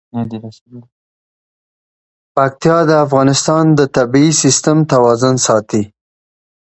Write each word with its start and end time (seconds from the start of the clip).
پکتیا 2.35 2.77
د 2.89 2.91
افغانستان 3.05 3.65
د 3.79 3.81
طبعي 3.95 4.29
سیسټم 4.41 4.77
توازن 4.91 5.35
ساتي. 5.47 5.83